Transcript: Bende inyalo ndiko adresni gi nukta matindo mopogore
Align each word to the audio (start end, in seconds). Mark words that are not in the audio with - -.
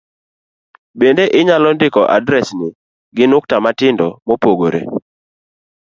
Bende 0.99 1.23
inyalo 1.39 1.69
ndiko 1.75 2.01
adresni 2.17 2.67
gi 3.15 3.25
nukta 3.27 3.55
matindo 3.65 4.07
mopogore 4.27 4.81